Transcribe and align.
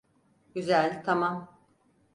Güzel, 0.55 1.03
tamam. 1.05 1.57